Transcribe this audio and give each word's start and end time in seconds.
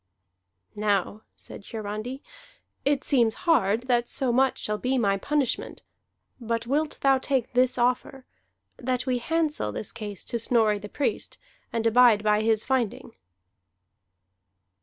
"Now," 0.75 1.21
said 1.35 1.63
Hiarandi, 1.63 2.23
"it 2.85 3.03
seems 3.03 3.35
hard 3.45 3.83
that 3.83 4.07
so 4.07 4.31
much 4.31 4.57
shall 4.57 4.79
be 4.79 4.97
my 4.97 5.15
punishment. 5.15 5.83
But 6.39 6.65
wilt 6.65 6.97
thou 7.01 7.19
take 7.19 7.53
this 7.53 7.77
offer, 7.77 8.25
that 8.77 9.05
we 9.05 9.19
handsel 9.19 9.71
this 9.71 9.91
case 9.91 10.23
to 10.25 10.39
Snorri 10.39 10.79
the 10.79 10.89
Priest, 10.89 11.37
and 11.71 11.85
abide 11.85 12.23
by 12.23 12.41
his 12.41 12.63
finding?" 12.63 13.13